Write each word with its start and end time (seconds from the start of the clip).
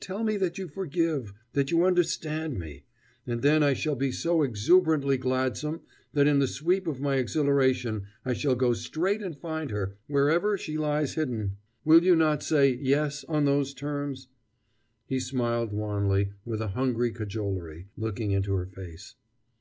Tell 0.00 0.24
me 0.24 0.36
that 0.38 0.58
you 0.58 0.66
forgive, 0.66 1.32
that 1.52 1.70
you 1.70 1.84
understand 1.84 2.58
me! 2.58 2.82
and 3.28 3.42
then 3.42 3.62
I 3.62 3.74
shall 3.74 3.94
be 3.94 4.10
so 4.10 4.42
exuberantly 4.42 5.16
gladsome 5.18 5.82
that 6.14 6.26
in 6.26 6.40
the 6.40 6.48
sweep 6.48 6.88
of 6.88 7.00
my 7.00 7.14
exhilaration 7.14 8.08
I 8.24 8.32
shall 8.32 8.56
go 8.56 8.72
straight 8.72 9.22
and 9.22 9.38
find 9.38 9.70
her, 9.70 9.96
wherever 10.08 10.58
she 10.58 10.76
lies 10.78 11.14
hidden.... 11.14 11.58
Will 11.84 12.02
you 12.02 12.16
not 12.16 12.42
say 12.42 12.72
'yes' 12.74 13.22
on 13.28 13.44
those 13.44 13.72
terms?" 13.72 14.26
He 15.06 15.20
smiled 15.20 15.72
wanly, 15.72 16.32
with 16.44 16.60
a 16.60 16.68
hungry 16.74 17.12
cajolery, 17.12 17.86
looking 17.96 18.32
into 18.32 18.54
her 18.54 18.66
face. 18.66 19.14